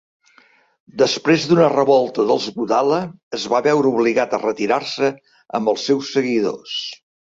[1.01, 2.97] Després d'una revolta dels Gudala
[3.39, 5.11] es va veure obligat a retirar-se
[5.61, 6.75] amb els seus seguidors.